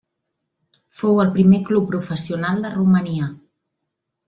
Fou 1.01 1.21
el 1.25 1.29
primer 1.35 1.59
club 1.69 1.85
professional 1.93 2.65
de 2.67 2.73
Romania. 2.79 3.31